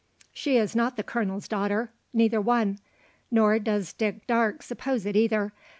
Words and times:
She 0.33 0.57
is 0.57 0.75
not 0.75 0.97
the 0.97 1.03
colonel's 1.03 1.47
daughter 1.47 1.91
neither 2.11 2.41
one. 2.41 2.79
Nor 3.29 3.59
does 3.59 3.93
Dick 3.93 4.25
Darke 4.25 4.63
suppose 4.63 5.05
it 5.05 5.15
either. 5.15 5.53